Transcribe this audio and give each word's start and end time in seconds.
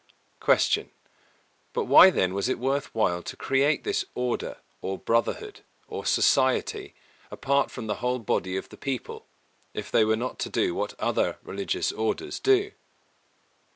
257. 0.39 0.89
Q. 0.89 0.91
_But 1.75 1.85
why 1.85 2.09
then 2.09 2.33
was 2.33 2.49
it 2.49 2.57
worth 2.57 2.87
while 2.95 3.21
to 3.21 3.35
create 3.37 3.83
this 3.83 4.03
Order, 4.15 4.57
or 4.81 4.97
Brotherhood, 4.97 5.59
or 5.87 6.07
Society, 6.07 6.95
apart 7.29 7.69
from 7.69 7.85
the 7.85 7.97
whole 8.01 8.17
body 8.17 8.57
of 8.57 8.69
the 8.69 8.77
people, 8.77 9.27
if 9.75 9.91
they 9.91 10.03
were 10.03 10.15
not 10.15 10.39
to 10.39 10.49
do 10.49 10.73
what 10.73 10.99
other 10.99 11.37
religious 11.43 11.91
orders 11.91 12.39
do? 12.39 12.71